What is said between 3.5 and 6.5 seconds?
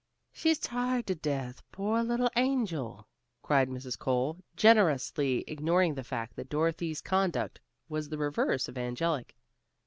Mrs. Cole, generously ignoring the fact that